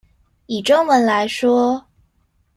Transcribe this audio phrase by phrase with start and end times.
[0.47, 1.85] 以中文來說